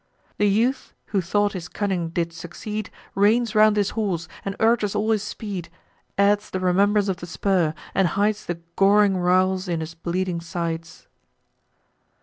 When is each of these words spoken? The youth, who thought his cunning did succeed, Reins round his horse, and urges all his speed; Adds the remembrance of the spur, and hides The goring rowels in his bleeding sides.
The 0.39 0.47
youth, 0.49 0.95
who 1.13 1.21
thought 1.21 1.53
his 1.53 1.67
cunning 1.67 2.09
did 2.09 2.33
succeed, 2.33 2.89
Reins 3.13 3.53
round 3.53 3.77
his 3.77 3.91
horse, 3.91 4.27
and 4.43 4.55
urges 4.59 4.95
all 4.95 5.11
his 5.11 5.21
speed; 5.21 5.69
Adds 6.17 6.49
the 6.49 6.59
remembrance 6.59 7.07
of 7.07 7.17
the 7.17 7.27
spur, 7.27 7.75
and 7.93 8.07
hides 8.07 8.47
The 8.47 8.59
goring 8.75 9.15
rowels 9.17 9.67
in 9.67 9.79
his 9.79 9.93
bleeding 9.93 10.41
sides. 10.41 11.07